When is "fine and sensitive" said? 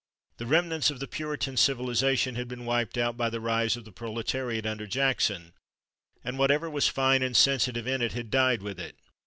6.87-7.85